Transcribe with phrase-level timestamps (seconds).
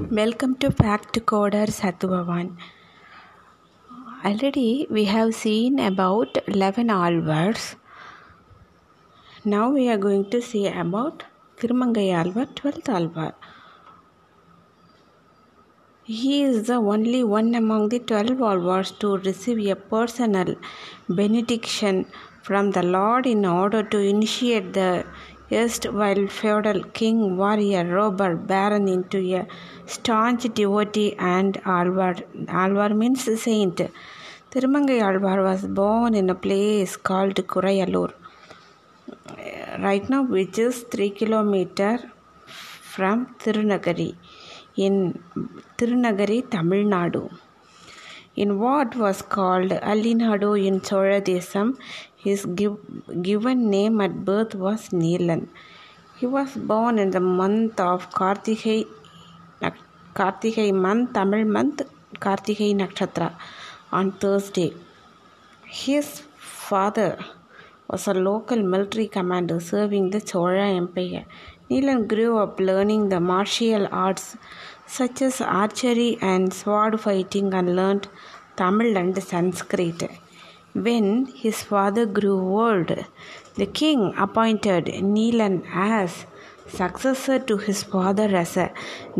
[0.00, 2.56] Welcome to Fact Coder Sathuvavan.
[4.24, 7.74] Already we have seen about 11 alvars.
[9.44, 11.24] Now we are going to see about
[11.56, 13.34] Thirumangai Alvar, 12th alvar.
[16.04, 20.54] He is the only one among the 12 alvars to receive a personal
[21.08, 22.06] benediction
[22.44, 25.04] from the Lord in order to initiate the
[25.50, 29.46] erstwhile feudal king, warrior, robber, baron into a
[29.86, 32.16] staunch devotee and alvar.
[32.48, 33.80] Alvar means saint.
[34.50, 38.12] Thirumangai Alvar was born in a place called Kurayalur,
[39.78, 41.98] right now, which is 3 kilometer
[42.46, 44.14] from Tirunagari
[44.76, 45.22] in
[45.76, 47.30] Tirunagari, Tamil Nadu.
[48.42, 51.68] In what was called Allinadu in Choladesam,
[52.24, 52.76] his give,
[53.20, 55.48] given name at birth was Neelan.
[56.18, 58.86] He was born in the month of Kartigai,
[60.14, 61.82] Kartigai month, Tamil month,
[62.20, 63.32] Kartigai Nakshatra
[63.90, 64.72] on Thursday.
[65.66, 67.18] His father
[67.90, 71.24] was a local military commander serving the Chola Empire.
[71.68, 74.36] Neelan grew up learning the martial arts
[74.96, 78.08] such as archery and sword fighting and learned
[78.56, 80.02] Tamil and Sanskrit.
[80.86, 82.90] When his father grew old,
[83.56, 86.26] the king appointed Neelan as
[86.80, 88.70] successor to his father as a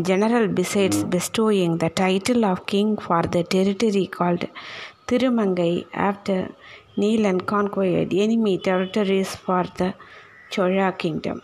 [0.09, 4.45] general besides bestowing the title of king for the territory called
[5.07, 6.49] Tirumangai after
[6.97, 9.93] Neelan conquered enemy territories for the
[10.51, 11.41] Chola kingdom.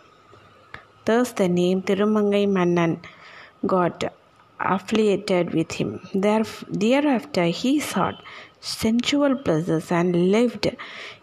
[1.05, 3.01] Thus the name Tirumangai Mannan
[3.65, 4.03] got
[4.59, 5.99] affiliated with him.
[6.13, 8.23] Thereafter, he sought
[8.59, 10.65] sensual pleasures and lived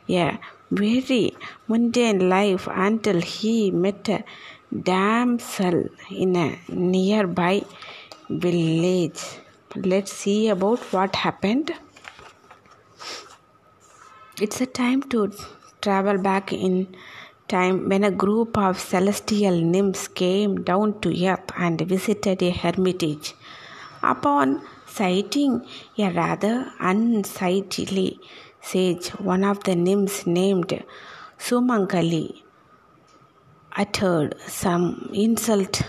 [0.08, 0.38] a
[0.70, 1.34] very
[1.68, 4.24] mundane life until he met a
[4.82, 7.62] damsel in a nearby
[8.28, 9.22] village.
[9.74, 11.72] Let's see about what happened.
[14.40, 15.32] It's a time to
[15.80, 16.94] travel back in
[17.54, 23.34] time when a group of celestial nymphs came down to earth and visited a hermitage.
[24.02, 25.52] Upon sighting
[25.98, 28.18] a rather unsightly
[28.60, 30.72] sage, one of the nymphs named
[31.38, 32.42] Sumangali
[33.82, 35.82] uttered some insult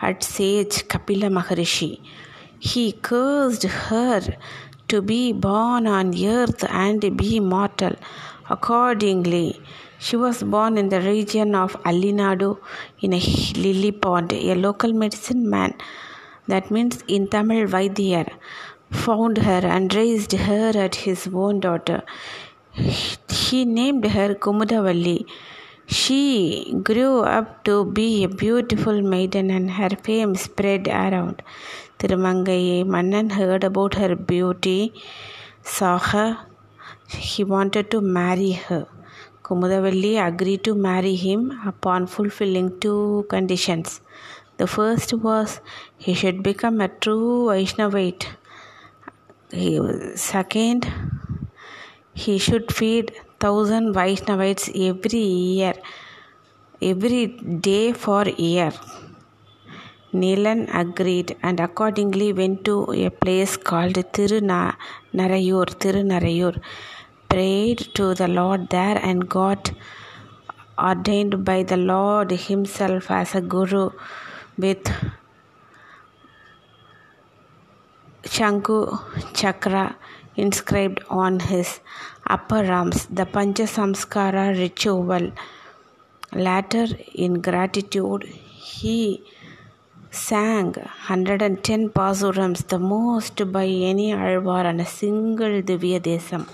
[0.00, 1.92] at sage Kapila Maharishi.
[2.58, 4.20] He cursed her
[4.88, 7.94] to be born on earth and be mortal.
[8.50, 9.60] Accordingly,
[9.98, 12.58] she was born in the region of Allinadu
[13.00, 13.20] in a
[13.56, 14.32] lily pond.
[14.32, 15.74] A local medicine man,
[16.46, 18.28] that means in Tamil Vaidyar,
[18.90, 22.02] found her and raised her as his own daughter.
[22.72, 25.26] He named her Kumudavalli.
[25.86, 31.42] She grew up to be a beautiful maiden and her fame spread around.
[31.98, 34.92] Tirumangai Mannan heard about her beauty,
[35.62, 36.38] saw her,
[37.08, 38.86] he wanted to marry her.
[39.42, 44.00] Kumudavalli agreed to marry him upon fulfilling two conditions.
[44.58, 45.60] The first was
[45.96, 48.26] he should become a true Vaishnavite.
[50.16, 50.86] Second,
[52.12, 55.74] he should feed thousand Vaishnavites every year,
[56.82, 57.26] every
[57.68, 58.72] day for a year.
[60.12, 66.60] Neelan agreed and accordingly went to a place called Tirunarayur, Tirunarayur,
[67.28, 69.70] prayed to the Lord there and got
[70.78, 73.90] ordained by the Lord himself as a guru
[74.56, 74.90] with
[78.22, 78.78] Shanku
[79.34, 79.96] Chakra
[80.36, 81.80] inscribed on his
[82.26, 85.32] upper arms, the Pancha Samskara ritual.
[86.32, 89.22] Later, in gratitude, he
[90.10, 96.46] sang 110 pasurams, the most by any Alvar on a single Divya Desam,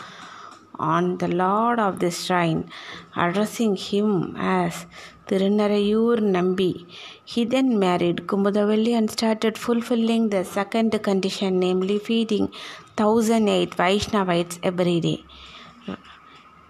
[0.79, 2.69] on the Lord of the shrine,
[3.17, 4.87] addressing him as
[5.29, 6.87] Tirunarayur Nambi.
[7.25, 12.53] He then married Kumudavalli and started fulfilling the second condition, namely feeding
[12.97, 15.25] 1008 Vaishnavites every day.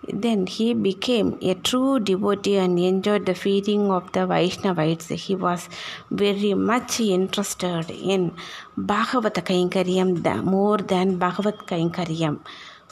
[0.09, 5.09] Then he became a true devotee and enjoyed the feeding of the Vaishnavites.
[5.09, 5.69] He was
[6.11, 8.33] very much interested in
[8.77, 12.41] Bhagavad Kainkaryam more than Bhagavad Kainkaryam.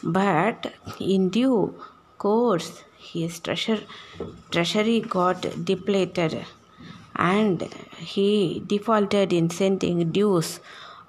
[0.03, 1.75] But in due
[2.19, 3.81] course, his treasure,
[4.51, 6.45] treasury got depleted
[7.15, 7.63] and
[7.99, 10.61] he defaulted in sending dues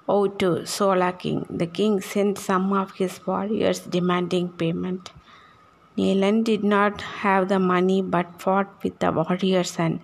[0.08, 1.46] out to Sola king.
[1.48, 5.10] The king sent some of his warriors demanding payment.
[5.96, 10.00] Neelan did not have the money but fought with the warriors and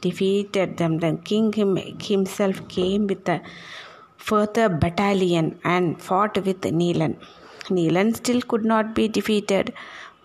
[0.00, 0.98] defeated them.
[0.98, 1.52] The king
[2.00, 3.40] himself came with a
[4.18, 7.16] further battalion and fought with Neelan.
[7.70, 9.72] Neelan still could not be defeated,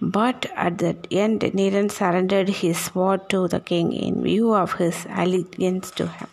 [0.02, 5.08] but at the end, Neelan surrendered his sword to the king in view of his
[5.10, 6.28] allegiance to him.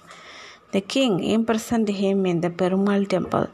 [0.72, 3.48] The king imprisoned him in the Perumal temple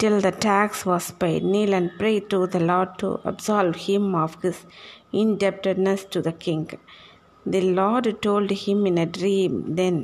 [0.00, 1.42] till the tax was paid.
[1.54, 4.58] Neelan prayed to the Lord to absolve him of his
[5.12, 6.66] indebtedness to the king.
[7.44, 9.96] The Lord told him in a dream then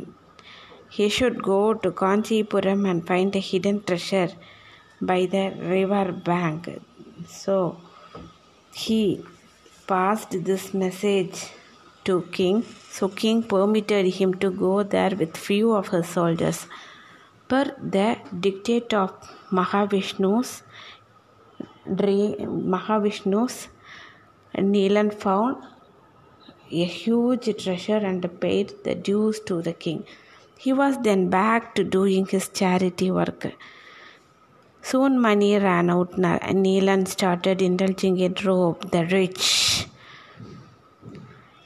[0.97, 4.31] he should go to Kanchipuram and find a hidden treasure
[5.01, 5.45] by the
[5.75, 6.69] river bank.
[7.29, 7.57] So
[8.73, 9.23] he
[9.87, 11.39] passed this message
[12.05, 12.65] to king.
[12.91, 16.67] So king permitted him to go there with few of his soldiers.
[17.49, 19.13] Per the dictate of
[19.53, 20.65] Mahavishnu's
[21.87, 23.69] Mahavishnu's
[24.57, 25.57] Neelan found
[26.73, 30.05] a huge treasure and paid the dues to the king.
[30.59, 33.55] He was then back to doing his charity work.
[34.83, 39.87] Soon money ran out and Neelan started indulging in robe the rich.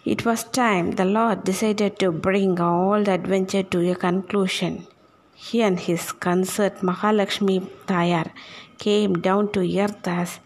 [0.04, 4.86] It was time the Lord decided to bring all the adventure to a conclusion.
[5.46, 7.56] He and his consort Mahalakshmi
[7.88, 8.30] Tayar
[8.78, 10.38] came down to earth as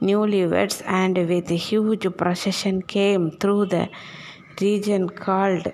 [0.00, 3.88] newlyweds and with a huge procession came through the
[4.60, 5.66] region called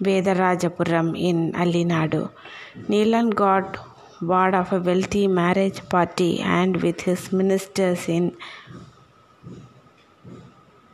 [0.00, 2.30] Vedarajapuram in Allinadu.
[2.88, 3.78] Neelan got
[4.20, 8.36] word of a wealthy marriage party and with his ministers in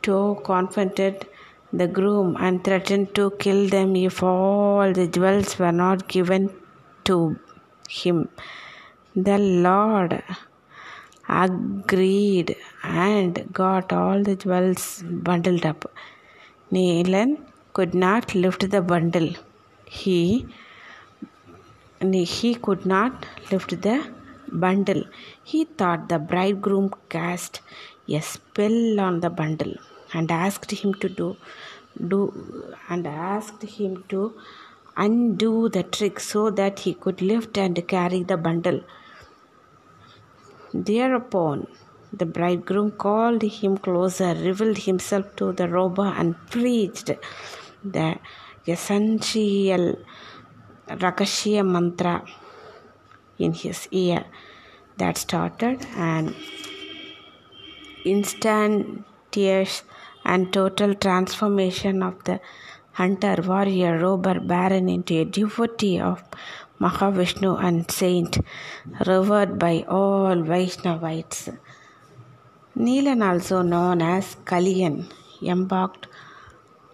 [0.01, 1.27] tow confronted
[1.71, 6.49] the groom and threatened to kill them if all the jewels were not given
[7.03, 7.37] to
[7.87, 8.29] him.
[9.15, 10.23] The Lord
[11.27, 15.91] agreed and got all the jewels bundled up.
[16.71, 17.37] Neelan
[17.73, 19.29] could not lift the bundle.
[19.85, 20.47] He
[22.01, 23.97] he could not lift the
[24.51, 25.03] bundle.
[25.43, 27.61] He thought the bridegroom cast
[28.07, 29.75] a spell on the bundle
[30.13, 31.37] and asked him to do
[32.07, 32.21] do
[32.89, 34.33] and asked him to
[34.95, 38.81] undo the trick so that he could lift and carry the bundle.
[40.73, 41.67] Thereupon,
[42.13, 47.11] the bridegroom called him closer, revealed himself to the robber, and preached
[47.83, 48.19] the
[48.67, 49.97] essential
[50.87, 52.23] Rakashya mantra
[53.37, 54.25] in his ear.
[54.97, 56.35] That started an
[58.05, 59.83] instantaneous
[60.31, 62.39] and total transformation of the
[62.99, 66.23] hunter, warrior, robber, baron into a devotee of
[66.83, 68.37] Mahavishnu and saint,
[69.07, 71.49] revered by all Vaishnavites.
[72.77, 74.97] Neelan, also known as Kaliyan,
[75.41, 76.07] embarked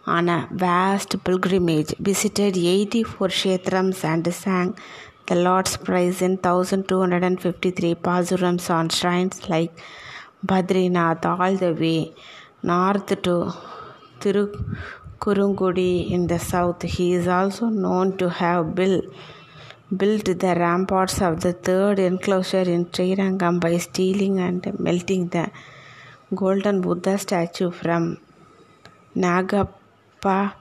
[0.06, 4.78] on a vast pilgrimage, visited 84 kshetrams and sang
[5.28, 9.74] the Lord's praise in 1253 pasurams on shrines like
[10.46, 12.14] Badrinath all the way
[12.72, 13.54] north to
[14.22, 16.82] Tirukurungudi in the south.
[16.82, 19.06] He is also known to have built
[20.44, 25.52] the ramparts of the third enclosure in Srirangam by stealing and melting the
[26.34, 28.18] golden Buddha statue from
[29.16, 30.54] Nagapa,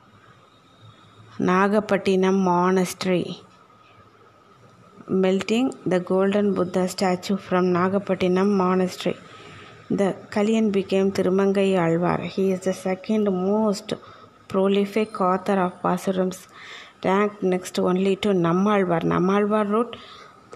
[1.39, 3.41] Nagapattinam monastery.
[5.09, 9.17] Melting the golden Buddha statue from Nagapattinam monastery.
[9.91, 12.19] The Kalyan became Tirumangai Alvar.
[12.23, 13.93] He is the second most
[14.49, 16.49] prolific author of Pasuram's
[17.05, 19.03] ranked next only to Nammalvar.
[19.03, 19.97] Nammalvar wrote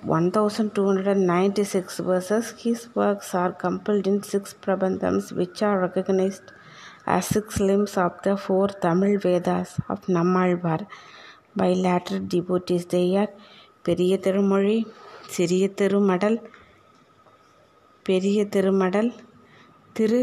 [0.02, 2.54] 1296 verses.
[2.58, 6.52] His works are compiled in six prabandhams, which are recognized
[7.06, 10.86] as six limbs of the four Tamil Vedas of Nammalvar
[11.54, 12.86] by later devotees.
[12.86, 13.28] They are
[13.84, 14.78] Periyatirumari, திருமொழி
[15.34, 15.68] சிறிய
[18.08, 19.10] பெரிய திருமடல்
[19.96, 20.20] திரு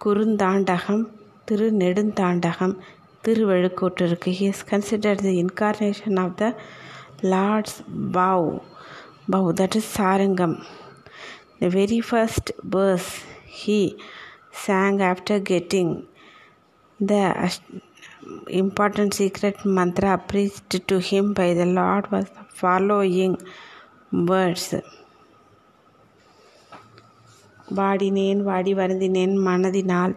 [0.00, 1.04] குறுந்தாண்டகம்
[1.48, 2.74] திரு நெடுந்தாண்டகம்
[3.24, 6.46] திருவழுக்கூற்று இருக்குது he is considered the incarnation of the
[7.32, 7.78] lord's
[8.16, 8.48] bow
[9.34, 10.56] bow that is Sarangam
[11.60, 13.12] the very first verse
[13.60, 13.80] he
[14.64, 15.90] sang after getting
[17.00, 17.14] the
[18.60, 23.34] important secret mantra preached to him by the Lord was the following
[24.32, 24.66] words.
[27.76, 29.34] வாடினேன் வாடி வருந்தினேன்.
[29.48, 30.14] மனதினால்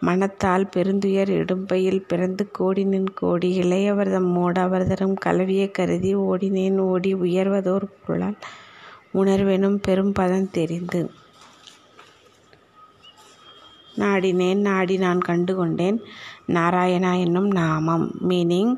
[0.00, 6.78] மனத்தால் பெருந்துயர் இடும்பையில் பிறந்து கோடினேன் கோடி இளையவர்தம் மூடவர்தரும் கலவியை கருதி ஓடினேன்.
[6.90, 8.38] ஓடி உயர்வதோர் பொருளால்
[9.14, 11.00] உணர்வெனும் பெரும் பதம் தெரிந்து.
[13.98, 15.98] நாடினேன் நாடி நான் கண்டுகொண்டேன்.
[16.48, 18.74] நாராயணா என்னும் நாமம் meaning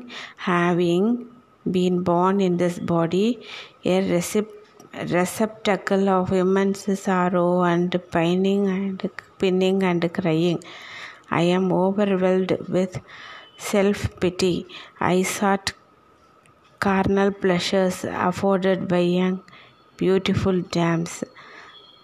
[0.47, 1.09] having
[1.71, 3.25] been born in this body
[3.85, 4.58] a receipt
[4.93, 10.63] receptacle of immense sorrow and pining and pinning and crying.
[11.31, 12.99] I am overwhelmed with
[13.57, 14.65] self pity
[15.01, 15.73] i sought
[16.79, 19.41] carnal pleasures afforded by young
[19.97, 21.23] beautiful dams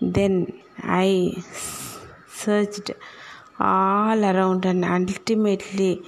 [0.02, 0.34] then
[0.84, 1.32] i
[2.28, 2.92] searched
[3.60, 6.04] all around and ultimately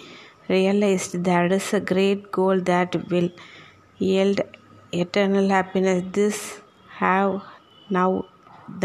[0.49, 3.29] realized there is a great goal that will
[3.97, 4.41] yield
[4.91, 6.03] eternal happiness.
[6.11, 6.61] This
[6.99, 7.41] have
[7.89, 8.25] now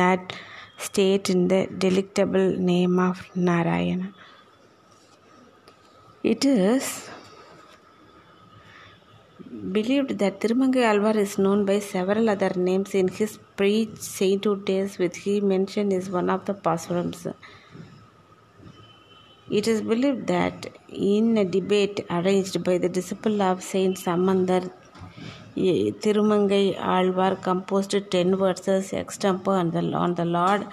[0.01, 0.35] that
[0.77, 4.13] state in the delectable name of Narayana.
[6.23, 7.09] It is
[9.77, 15.19] believed that Tirumangai Alvar is known by several other names in his pre-sainthood days, which
[15.19, 17.33] he mentioned is one of the pasurams.
[19.51, 24.71] It is believed that in a debate arranged by the disciple of Saint Sambandar,
[25.57, 30.67] Tirumangai Alvar composed ten verses extempore on the, on the Lord.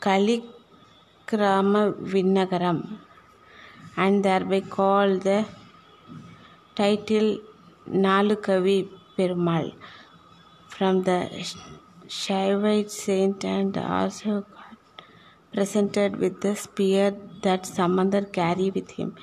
[0.00, 2.98] Kalikrama Vinnagaram
[3.96, 5.44] and thereby called the
[6.76, 7.38] title
[7.90, 9.74] Nalukavi Perumal
[10.68, 11.28] from the
[12.06, 14.46] Shaivite saint and also
[15.52, 19.16] presented with the spear that Sambandar carried with him.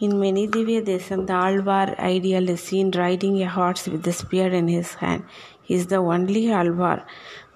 [0.00, 4.48] In many Divya Desam, the Alvar ideal is seen riding a horse with the spear
[4.48, 5.24] in his hand.
[5.62, 7.06] He is the only Alvar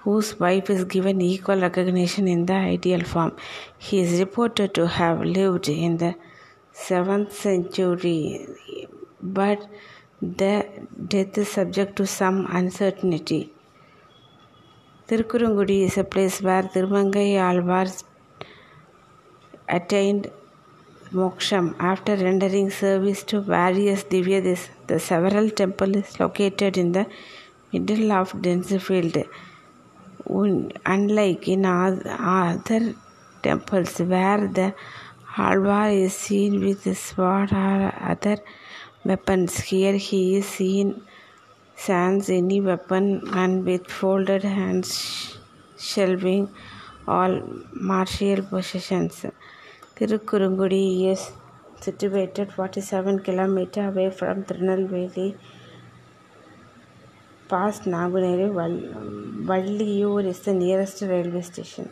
[0.06, 3.34] whose wife is given equal recognition in the ideal form.
[3.76, 6.14] He is reported to have lived in the
[6.72, 8.46] 7th century,
[9.20, 9.66] but
[10.22, 10.66] the
[11.08, 13.52] death is subject to some uncertainty.
[15.08, 17.86] Tirukkurungudi is a place where Tirumangai Alvar
[19.68, 20.28] attained
[21.12, 24.68] moksham after rendering service to various divyas.
[24.88, 27.06] The several temple is located in the
[27.72, 29.16] middle of dense field.
[30.28, 32.96] Unlike in other
[33.44, 34.74] temples where the
[35.38, 38.38] Alvar is seen with sword or other
[39.04, 41.00] weapons, here he is seen
[41.76, 45.38] sans any weapon and with folded hands
[45.78, 46.48] shelving
[47.06, 47.40] all
[47.72, 49.24] martial possessions.
[49.96, 51.30] Tirukkurungudi is
[51.80, 55.36] situated 47 km away from Tirunelveli.
[57.48, 58.48] Past Nanguneri,
[59.46, 61.90] Valliyur is the nearest railway station.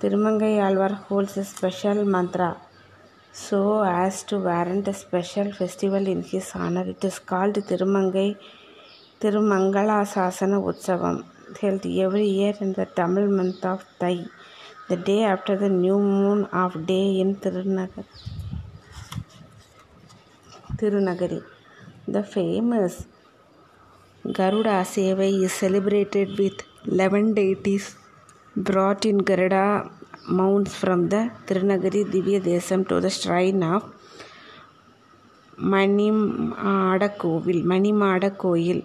[0.00, 2.56] Tirumangai Alvar holds a special mantra
[3.32, 6.88] so as to warrant a special festival in his honor.
[6.88, 8.36] It is called Tirumangai
[9.20, 11.24] Tirumangala Sasana Utsavam,
[11.60, 14.24] held every year in the Tamil month of Thai,
[14.88, 18.04] the day after the new moon of day in Tirunagar.
[20.76, 21.44] Tirunagari.
[22.08, 23.06] The famous
[24.24, 27.96] Garuda Sevai is celebrated with 11 deities
[28.56, 29.90] brought in Garuda
[30.28, 33.84] mounts from the Tirunagari Divya Desam to the shrine of
[35.58, 38.82] Manimada Kovil, Manimada Koil.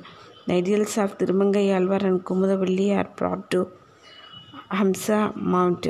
[0.48, 3.72] The ideals of Tirumangai Alvar and Kumudavalli are brought to
[4.72, 5.88] Hamsa Mount.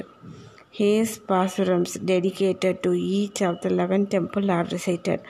[0.71, 5.21] His pasurams dedicated to each of the 11 temples are recited.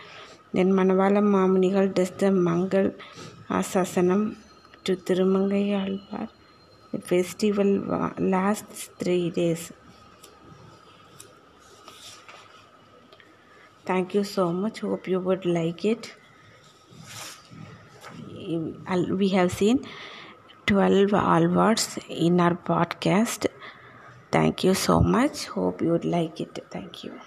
[0.53, 2.93] Then Manavala Mamunigal does the Mangal
[3.50, 4.36] Asasanam
[4.84, 6.29] to Tirumangai Alvar.
[6.91, 9.29] The festival lasts three
[13.85, 14.79] Thank you so much.
[14.81, 16.13] Hope you would like it.
[19.19, 19.85] We have seen
[20.65, 23.47] 12 Alvards in our podcast.
[24.31, 25.45] Thank you so much.
[25.47, 26.59] Hope you would like it.
[26.71, 27.19] Thank you.